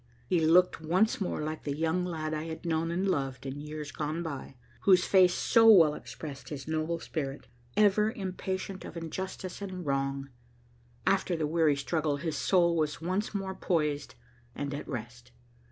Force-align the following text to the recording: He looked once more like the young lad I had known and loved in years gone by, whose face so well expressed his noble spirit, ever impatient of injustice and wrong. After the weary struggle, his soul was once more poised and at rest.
He 0.25 0.39
looked 0.39 0.81
once 0.81 1.21
more 1.21 1.41
like 1.43 1.61
the 1.61 1.77
young 1.77 2.03
lad 2.03 2.33
I 2.33 2.45
had 2.45 2.65
known 2.65 2.89
and 2.89 3.07
loved 3.07 3.45
in 3.45 3.61
years 3.61 3.91
gone 3.91 4.23
by, 4.23 4.55
whose 4.81 5.05
face 5.05 5.35
so 5.35 5.69
well 5.71 5.93
expressed 5.93 6.49
his 6.49 6.67
noble 6.67 6.97
spirit, 6.97 7.45
ever 7.77 8.11
impatient 8.11 8.83
of 8.83 8.97
injustice 8.97 9.61
and 9.61 9.85
wrong. 9.85 10.29
After 11.05 11.35
the 11.35 11.45
weary 11.45 11.75
struggle, 11.75 12.17
his 12.17 12.35
soul 12.35 12.75
was 12.75 12.99
once 12.99 13.35
more 13.35 13.53
poised 13.53 14.15
and 14.55 14.73
at 14.73 14.87
rest. 14.87 15.33